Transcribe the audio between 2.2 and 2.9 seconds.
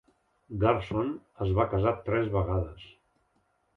vegades.